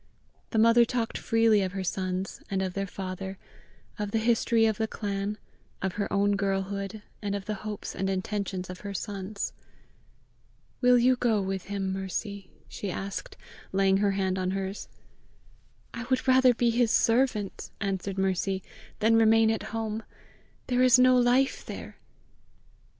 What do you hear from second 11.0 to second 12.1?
go with him,